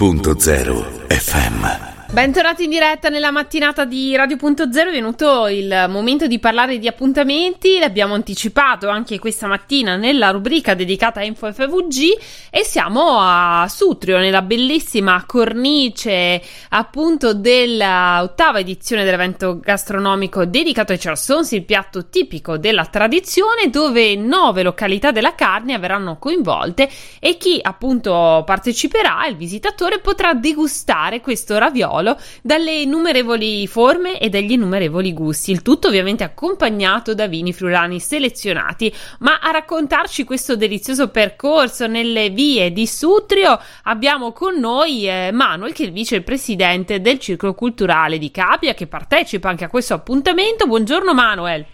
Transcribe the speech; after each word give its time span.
Radio.0 0.00 1.08
FM 1.10 1.87
Bentornati 2.10 2.64
in 2.64 2.70
diretta 2.70 3.10
nella 3.10 3.30
mattinata 3.30 3.84
di 3.84 4.16
Radio.0, 4.16 4.88
è 4.88 4.90
venuto 4.90 5.46
il 5.46 5.86
momento 5.90 6.26
di 6.26 6.38
parlare 6.38 6.78
di 6.78 6.88
appuntamenti, 6.88 7.78
l'abbiamo 7.78 8.14
anticipato 8.14 8.88
anche 8.88 9.18
questa 9.18 9.46
mattina 9.46 9.94
nella 9.96 10.30
rubrica 10.30 10.72
dedicata 10.72 11.20
a 11.20 11.24
InfoFVG 11.24 12.18
e 12.50 12.64
siamo 12.64 13.18
a 13.20 13.66
Sutrio, 13.68 14.16
nella 14.16 14.40
bellissima 14.40 15.22
cornice 15.26 16.42
appunto 16.70 17.34
dell'ottava 17.34 18.58
edizione 18.58 19.04
dell'evento 19.04 19.60
gastronomico 19.60 20.46
dedicato 20.46 20.92
ai 20.92 20.98
Charsons, 20.98 21.52
il 21.52 21.66
piatto 21.66 22.08
tipico 22.08 22.56
della 22.56 22.86
tradizione 22.86 23.68
dove 23.68 24.16
nove 24.16 24.62
località 24.62 25.10
della 25.10 25.34
carne 25.34 25.78
verranno 25.78 26.16
coinvolte 26.16 26.88
e 27.20 27.36
chi 27.36 27.60
appunto 27.62 28.42
parteciperà, 28.46 29.26
il 29.26 29.36
visitatore, 29.36 30.00
potrà 30.00 30.32
degustare 30.32 31.20
questo 31.20 31.58
raviolo 31.58 31.96
ruolo 31.98 32.16
dalle 32.42 32.80
innumerevoli 32.80 33.66
forme 33.66 34.18
e 34.18 34.28
dagli 34.28 34.52
innumerevoli 34.52 35.12
gusti, 35.12 35.50
il 35.50 35.62
tutto 35.62 35.88
ovviamente 35.88 36.24
accompagnato 36.24 37.14
da 37.14 37.26
vini 37.26 37.52
friulani 37.52 38.00
selezionati. 38.00 38.92
Ma 39.20 39.38
a 39.40 39.50
raccontarci 39.50 40.24
questo 40.24 40.56
delizioso 40.56 41.08
percorso 41.08 41.86
nelle 41.86 42.30
vie 42.30 42.72
di 42.72 42.86
Sutrio 42.86 43.58
abbiamo 43.84 44.32
con 44.32 44.58
noi 44.58 45.08
eh, 45.08 45.30
Manuel, 45.32 45.72
che 45.72 45.84
è 45.84 45.86
il 45.86 45.92
vicepresidente 45.92 47.00
del 47.00 47.18
Circolo 47.18 47.54
Culturale 47.54 48.18
di 48.18 48.30
Capia, 48.30 48.74
che 48.74 48.86
partecipa 48.86 49.48
anche 49.48 49.64
a 49.64 49.68
questo 49.68 49.94
appuntamento. 49.94 50.66
Buongiorno 50.66 51.14
Manuel. 51.14 51.64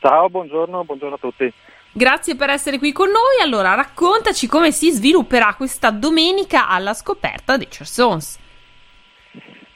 Ciao, 0.00 0.28
buongiorno, 0.28 0.84
buongiorno 0.84 1.14
a 1.14 1.18
tutti. 1.18 1.52
Grazie 1.90 2.36
per 2.36 2.50
essere 2.50 2.78
qui 2.78 2.92
con 2.92 3.08
noi. 3.08 3.42
Allora, 3.42 3.74
raccontaci 3.74 4.46
come 4.46 4.70
si 4.70 4.92
svilupperà 4.92 5.54
questa 5.54 5.90
domenica 5.90 6.68
alla 6.68 6.94
scoperta 6.94 7.56
dei 7.56 7.66
Chersons. 7.66 8.38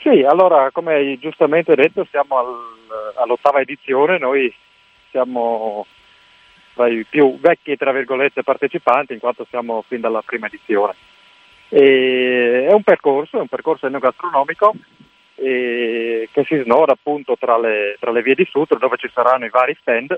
Sì, 0.02 0.24
allora 0.24 0.72
come 0.72 0.94
hai 0.94 1.18
giustamente 1.20 1.76
detto 1.76 2.04
siamo 2.10 2.36
al, 2.36 2.56
all'ottava 3.22 3.60
edizione, 3.60 4.18
noi 4.18 4.52
siamo 5.10 5.86
tra 6.74 6.88
i 6.88 7.04
più 7.08 7.38
vecchi 7.38 7.76
tra 7.76 7.92
virgolette 7.92 8.42
partecipanti 8.42 9.12
in 9.12 9.20
quanto 9.20 9.46
siamo 9.48 9.84
fin 9.86 10.00
dalla 10.00 10.22
prima 10.22 10.46
edizione. 10.46 10.94
E 11.68 12.66
è 12.68 12.72
un 12.72 12.82
percorso, 12.82 13.38
è 13.38 13.40
un 13.40 13.46
percorso 13.46 13.86
enogastronomico 13.86 14.74
che 15.36 16.28
si 16.32 16.56
snoda 16.64 16.92
appunto 16.92 17.36
tra 17.38 17.56
le, 17.58 17.96
tra 18.00 18.10
le 18.10 18.22
vie 18.22 18.34
di 18.34 18.46
Sutro 18.50 18.78
dove 18.78 18.96
ci 18.96 19.10
saranno 19.12 19.44
i 19.44 19.50
vari 19.50 19.76
stand 19.80 20.16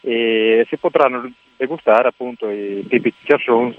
e 0.00 0.66
si 0.66 0.78
potranno 0.78 1.30
degustare 1.58 2.08
appunto 2.08 2.48
i 2.48 2.86
tipi 2.88 3.12
di 3.20 3.78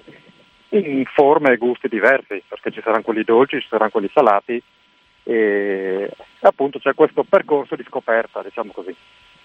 in 0.74 1.04
forme 1.06 1.54
e 1.54 1.58
gusti 1.58 1.88
diversi 1.88 2.44
perché 2.48 2.70
ci 2.70 2.82
saranno 2.84 3.02
quelli 3.02 3.24
dolci, 3.24 3.60
ci 3.60 3.68
saranno 3.68 3.90
quelli 3.90 4.10
salati 4.14 4.62
e 5.24 6.10
appunto 6.42 6.80
c'è 6.80 6.94
questo 6.94 7.24
percorso 7.24 7.76
di 7.76 7.84
scoperta, 7.88 8.42
diciamo 8.42 8.72
così. 8.72 8.96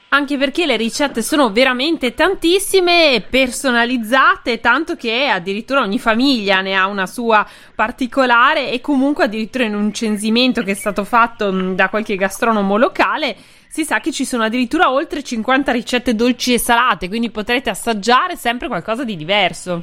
Anche 0.08 0.38
perché 0.38 0.66
le 0.66 0.76
ricette 0.76 1.20
sono 1.20 1.50
veramente 1.50 2.14
tantissime 2.14 3.14
e 3.14 3.20
personalizzate, 3.22 4.60
tanto 4.60 4.94
che 4.94 5.26
addirittura 5.26 5.80
ogni 5.80 5.98
famiglia 5.98 6.60
ne 6.60 6.76
ha 6.76 6.86
una 6.86 7.06
sua 7.06 7.44
particolare 7.74 8.70
e 8.70 8.80
comunque 8.80 9.24
addirittura 9.24 9.64
in 9.64 9.74
un 9.74 9.92
censimento 9.92 10.62
che 10.62 10.70
è 10.70 10.74
stato 10.74 11.04
fatto 11.04 11.50
da 11.50 11.88
qualche 11.88 12.16
gastronomo 12.16 12.76
locale 12.76 13.36
si 13.76 13.84
sa 13.84 14.00
che 14.00 14.10
ci 14.10 14.24
sono 14.24 14.44
addirittura 14.44 14.90
oltre 14.90 15.22
50 15.22 15.70
ricette 15.70 16.14
dolci 16.14 16.54
e 16.54 16.58
salate, 16.58 17.08
quindi 17.08 17.30
potrete 17.30 17.68
assaggiare 17.68 18.34
sempre 18.34 18.68
qualcosa 18.68 19.04
di 19.04 19.16
diverso. 19.16 19.82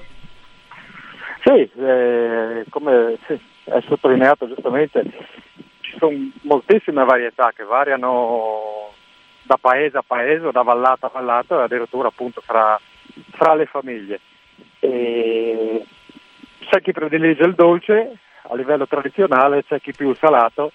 Sì, 1.43 1.69
eh, 1.77 2.65
come 2.69 3.19
è 3.65 3.83
sottolineato 3.87 4.47
giustamente, 4.47 5.03
ci 5.93 5.99
sono 5.99 6.17
moltissime 6.41 7.05
varietà 7.05 7.51
che 7.55 7.63
variano 7.63 8.91
da 9.43 9.57
paese 9.61 9.97
a 9.97 10.03
paese, 10.05 10.51
da 10.51 10.63
vallata 10.63 11.07
a 11.07 11.11
vallata 11.13 11.59
e 11.59 11.63
addirittura 11.63 12.07
appunto 12.07 12.41
fra, 12.41 12.79
fra 13.31 13.53
le 13.53 13.65
famiglie. 13.67 14.19
E 14.79 15.85
c'è 16.59 16.81
chi 16.81 16.91
predilige 16.91 17.43
il 17.43 17.53
dolce 17.53 18.17
a 18.47 18.55
livello 18.55 18.87
tradizionale, 18.87 19.63
c'è 19.63 19.79
chi 19.79 19.93
più 19.93 20.09
il 20.09 20.17
salato 20.19 20.71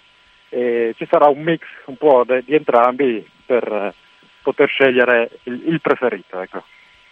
e 0.51 0.95
ci 0.97 1.07
sarà 1.11 1.29
un 1.29 1.43
mix 1.43 1.63
un 1.87 1.97
po' 1.97 2.25
di 2.25 2.55
entrambi 2.55 3.29
per 3.45 3.93
poter 4.43 4.69
scegliere 4.69 5.31
il, 5.45 5.69
il 5.69 5.81
preferito. 5.81 6.41
Ecco. 6.41 6.63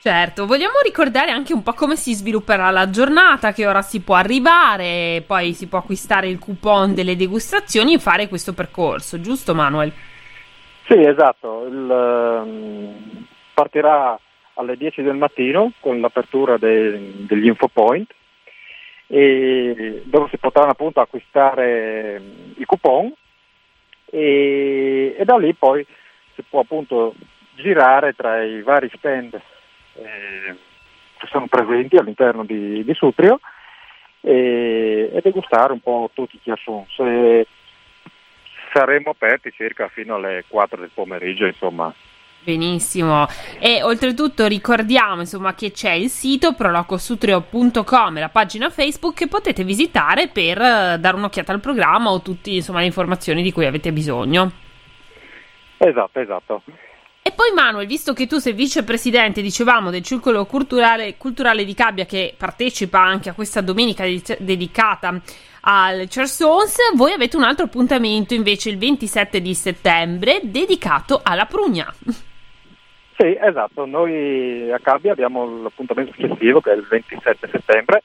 Certo, 0.06 0.46
vogliamo 0.46 0.78
ricordare 0.84 1.32
anche 1.32 1.52
un 1.52 1.64
po' 1.64 1.72
come 1.72 1.96
si 1.96 2.14
svilupperà 2.14 2.70
la 2.70 2.90
giornata, 2.90 3.50
che 3.50 3.66
ora 3.66 3.82
si 3.82 4.02
può 4.02 4.14
arrivare, 4.14 5.24
poi 5.26 5.52
si 5.52 5.66
può 5.66 5.78
acquistare 5.78 6.28
il 6.28 6.38
coupon 6.38 6.94
delle 6.94 7.16
degustazioni 7.16 7.94
e 7.94 7.98
fare 7.98 8.28
questo 8.28 8.52
percorso, 8.54 9.20
giusto 9.20 9.52
Manuel? 9.52 9.92
Sì, 10.86 10.96
esatto, 11.00 11.66
il, 11.66 11.74
um, 11.74 13.26
partirà 13.52 14.16
alle 14.54 14.76
10 14.76 15.02
del 15.02 15.16
mattino 15.16 15.72
con 15.80 16.00
l'apertura 16.00 16.56
de, 16.56 17.26
degli 17.26 17.46
infopoint 17.46 18.14
e 19.08 20.02
dove 20.04 20.28
si 20.30 20.38
potranno 20.38 20.70
appunto 20.70 21.00
acquistare 21.00 22.22
i 22.54 22.64
coupon 22.64 23.12
e, 24.04 25.16
e 25.18 25.24
da 25.24 25.36
lì 25.36 25.52
poi 25.54 25.84
si 26.36 26.44
può 26.48 26.60
appunto 26.60 27.12
girare 27.56 28.12
tra 28.12 28.40
i 28.44 28.62
vari 28.62 28.88
stand 28.94 29.42
eh, 29.98 30.56
che 31.18 31.26
sono 31.28 31.46
presenti 31.46 31.96
all'interno 31.96 32.44
di, 32.44 32.84
di 32.84 32.94
Sutrio 32.94 33.40
e, 34.20 35.10
e, 35.12 35.20
degustare 35.22 35.72
un 35.72 35.80
po' 35.80 36.10
tutti 36.12 36.36
i 36.36 36.40
chiassons. 36.40 37.00
saremo 38.72 39.10
aperti 39.10 39.52
circa 39.52 39.88
fino 39.88 40.16
alle 40.16 40.44
4 40.48 40.80
del 40.80 40.90
pomeriggio, 40.92 41.46
insomma. 41.46 41.92
Benissimo, 42.46 43.26
e 43.58 43.82
oltretutto 43.82 44.46
ricordiamo 44.46 45.22
insomma 45.22 45.56
che 45.56 45.72
c'è 45.72 45.90
il 45.90 46.08
sito 46.08 46.54
prolocosutrio.com 46.54 48.20
la 48.20 48.28
pagina 48.28 48.70
Facebook 48.70 49.16
che 49.16 49.26
potete 49.26 49.64
visitare 49.64 50.28
per 50.28 50.58
uh, 50.58 50.96
dare 50.96 51.16
un'occhiata 51.16 51.50
al 51.50 51.58
programma 51.58 52.10
o 52.10 52.22
tutte 52.22 52.50
le 52.50 52.84
informazioni 52.84 53.42
di 53.42 53.50
cui 53.50 53.66
avete 53.66 53.90
bisogno. 53.90 54.52
Esatto, 55.78 56.20
esatto. 56.20 56.62
E 57.26 57.32
poi 57.32 57.50
Manuel, 57.52 57.88
visto 57.88 58.12
che 58.12 58.28
tu 58.28 58.36
sei 58.36 58.52
vicepresidente, 58.52 59.42
dicevamo, 59.42 59.90
del 59.90 60.04
Circolo 60.04 60.46
Culturale, 60.46 61.16
Culturale 61.16 61.64
di 61.64 61.74
Cabbia 61.74 62.04
che 62.04 62.32
partecipa 62.36 63.00
anche 63.00 63.30
a 63.30 63.32
questa 63.34 63.62
domenica 63.62 64.04
dedicata 64.38 65.20
al 65.62 66.06
Chersons, 66.06 66.94
voi 66.94 67.10
avete 67.10 67.36
un 67.36 67.42
altro 67.42 67.64
appuntamento 67.64 68.32
invece 68.32 68.70
il 68.70 68.78
27 68.78 69.40
di 69.40 69.54
settembre 69.54 70.38
dedicato 70.44 71.20
alla 71.20 71.46
prugna. 71.46 71.92
Sì, 73.16 73.36
esatto, 73.42 73.86
noi 73.86 74.70
a 74.70 74.78
Cabbia 74.78 75.10
abbiamo 75.10 75.62
l'appuntamento 75.62 76.12
successivo 76.12 76.60
che 76.60 76.70
è 76.70 76.76
il 76.76 76.86
27 76.88 77.48
settembre 77.50 78.04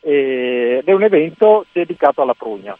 ed 0.00 0.86
è 0.86 0.92
un 0.92 1.02
evento 1.02 1.64
dedicato 1.72 2.20
alla 2.20 2.34
prugna. 2.34 2.76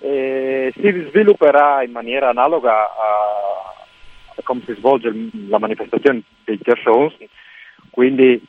E 0.00 0.72
si 0.74 1.06
svilupperà 1.10 1.82
in 1.82 1.90
maniera 1.90 2.30
analoga 2.30 2.84
a 2.84 3.78
come 4.42 4.62
si 4.64 4.74
svolge 4.74 5.12
la 5.48 5.58
manifestazione 5.58 6.22
dei 6.44 6.58
Gersons, 6.60 7.14
quindi 7.90 8.42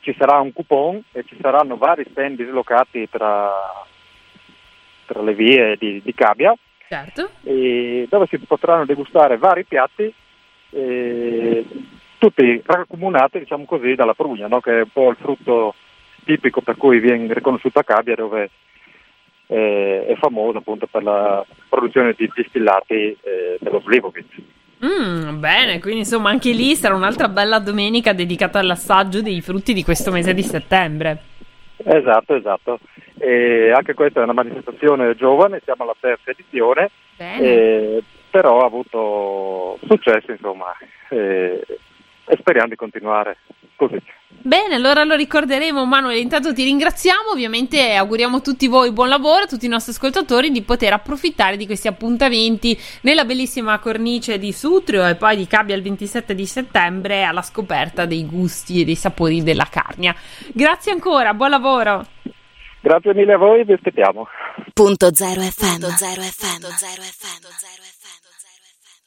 ci 0.00 0.14
sarà 0.18 0.40
un 0.40 0.52
coupon 0.52 1.02
e 1.12 1.24
ci 1.24 1.36
saranno 1.40 1.76
vari 1.76 2.06
stand 2.10 2.36
dislocati 2.36 3.08
tra, 3.08 3.50
tra 5.06 5.22
le 5.22 5.34
vie 5.34 5.76
di, 5.78 6.02
di 6.02 6.14
Cabia, 6.14 6.54
certo. 6.88 7.30
dove 7.42 8.26
si 8.28 8.38
potranno 8.38 8.84
degustare 8.84 9.38
vari 9.38 9.64
piatti, 9.64 10.12
eh, 10.70 11.64
tutti 12.18 12.62
raccomunati 12.64 13.38
diciamo 13.38 13.64
così, 13.64 13.94
dalla 13.94 14.14
prugna, 14.14 14.46
no? 14.46 14.60
che 14.60 14.78
è 14.78 14.82
un 14.82 14.90
po' 14.92 15.10
il 15.10 15.16
frutto 15.16 15.74
tipico 16.24 16.60
per 16.60 16.76
cui 16.76 16.98
viene 16.98 17.32
riconosciuto 17.32 17.78
a 17.78 17.84
Cabia, 17.84 18.14
dove 18.14 18.50
eh, 19.46 20.06
è 20.06 20.14
famoso 20.16 20.58
appunto 20.58 20.86
per 20.86 21.02
la 21.02 21.44
produzione 21.68 22.14
di 22.16 22.30
distillati 22.34 22.94
eh, 22.94 23.56
dello 23.60 23.80
Slivovitz. 23.80 24.53
Mm, 24.84 25.40
bene, 25.40 25.78
quindi 25.80 26.00
insomma 26.00 26.28
anche 26.28 26.50
lì 26.50 26.74
sarà 26.74 26.94
un'altra 26.94 27.28
bella 27.28 27.58
domenica 27.58 28.12
dedicata 28.12 28.58
all'assaggio 28.58 29.22
dei 29.22 29.40
frutti 29.40 29.72
di 29.72 29.82
questo 29.82 30.10
mese 30.10 30.34
di 30.34 30.42
settembre. 30.42 31.22
Esatto, 31.76 32.34
esatto. 32.34 32.78
E 33.18 33.72
anche 33.74 33.94
questa 33.94 34.20
è 34.20 34.24
una 34.24 34.34
manifestazione 34.34 35.14
giovane, 35.14 35.62
siamo 35.64 35.84
alla 35.84 35.96
terza 35.98 36.30
edizione, 36.30 36.90
eh, 37.16 38.02
però 38.30 38.60
ha 38.60 38.66
avuto 38.66 39.78
successo 39.86 40.32
insomma 40.32 40.66
eh, 41.08 41.64
e 42.26 42.36
speriamo 42.36 42.68
di 42.68 42.76
continuare 42.76 43.38
così. 43.76 44.00
Bene, 44.46 44.74
allora 44.74 45.04
lo 45.04 45.14
ricorderemo 45.14 45.86
Manuel, 45.86 46.18
intanto 46.18 46.52
ti 46.52 46.64
ringraziamo, 46.64 47.30
ovviamente 47.30 47.94
auguriamo 47.94 48.36
a 48.36 48.40
tutti 48.40 48.66
voi 48.68 48.92
buon 48.92 49.08
lavoro, 49.08 49.44
a 49.44 49.46
tutti 49.46 49.64
i 49.64 49.70
nostri 49.70 49.92
ascoltatori 49.92 50.50
di 50.50 50.60
poter 50.60 50.92
approfittare 50.92 51.56
di 51.56 51.64
questi 51.64 51.88
appuntamenti 51.88 52.78
nella 53.04 53.24
bellissima 53.24 53.78
cornice 53.78 54.38
di 54.38 54.52
Sutrio 54.52 55.06
e 55.06 55.14
poi 55.14 55.38
di 55.38 55.46
Cabbia 55.46 55.74
il 55.74 55.80
27 55.80 56.34
di 56.34 56.44
settembre 56.44 57.22
alla 57.22 57.40
scoperta 57.40 58.04
dei 58.04 58.26
gusti 58.26 58.82
e 58.82 58.84
dei 58.84 58.96
sapori 58.96 59.42
della 59.42 59.66
carnia. 59.70 60.14
Grazie 60.52 60.92
ancora, 60.92 61.32
buon 61.32 61.48
lavoro! 61.48 62.04
Grazie 62.82 63.14
mille 63.14 63.32
a 63.32 63.38
voi, 63.38 63.64
vi 63.64 63.72
aspettiamo. 63.72 64.28
Punto 64.74 65.14
zero 65.14 65.40
FM. 65.40 65.80
Punto 65.80 65.88
zero 65.96 66.20
FM. 66.20 66.60
Punto 66.60 66.76
zero 66.76 67.00
FM. 67.00 67.93